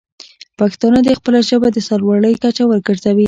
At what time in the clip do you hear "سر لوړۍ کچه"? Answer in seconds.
1.87-2.63